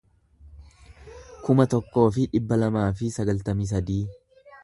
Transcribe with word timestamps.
kuma 1.43 1.67
tokkoo 1.75 2.07
fi 2.17 2.25
dhibba 2.33 2.59
lamaa 2.63 2.89
fi 3.01 3.13
sagaltamii 3.19 3.71
sadii 3.75 4.01